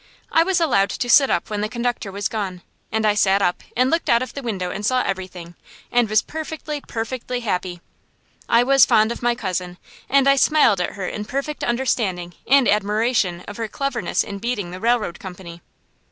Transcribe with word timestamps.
I 0.31 0.41
was 0.41 0.59
allowed 0.59 0.89
to 0.89 1.09
sit 1.11 1.29
up 1.29 1.51
when 1.51 1.61
the 1.61 1.69
conductor 1.69 2.11
was 2.11 2.27
gone, 2.27 2.63
and 2.91 3.05
I 3.05 3.13
sat 3.13 3.39
up 3.39 3.61
and 3.77 3.91
looked 3.91 4.09
out 4.09 4.23
of 4.23 4.33
the 4.33 4.41
window 4.41 4.71
and 4.71 4.83
saw 4.83 5.03
everything, 5.03 5.53
and 5.91 6.09
was 6.09 6.23
perfectly, 6.23 6.81
perfectly 6.81 7.41
happy. 7.41 7.81
I 8.49 8.63
was 8.63 8.83
fond 8.83 9.11
of 9.11 9.21
my 9.21 9.35
cousin, 9.35 9.77
and 10.09 10.27
I 10.27 10.37
smiled 10.37 10.81
at 10.81 10.93
her 10.93 11.05
in 11.07 11.25
perfect 11.25 11.63
understanding 11.63 12.33
and 12.47 12.67
admiration 12.67 13.41
of 13.41 13.57
her 13.57 13.67
cleverness 13.67 14.23
in 14.23 14.39
beating 14.39 14.71
the 14.71 14.79
railroad 14.79 15.19
company. 15.19 15.61